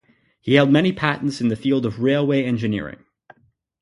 [0.41, 3.05] He held many patents in the field of railway engineering.